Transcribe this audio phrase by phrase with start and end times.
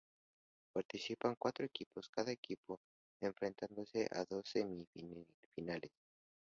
[0.73, 2.79] Participan cuatro equipos cada año,
[3.21, 5.91] enfrentándose en dos semifinales.